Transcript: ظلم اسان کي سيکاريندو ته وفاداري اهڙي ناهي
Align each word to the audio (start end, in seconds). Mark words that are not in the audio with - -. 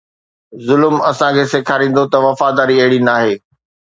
ظلم 0.67 0.95
اسان 1.09 1.31
کي 1.37 1.43
سيکاريندو 1.53 2.03
ته 2.11 2.17
وفاداري 2.27 2.75
اهڙي 2.81 2.99
ناهي 3.07 3.33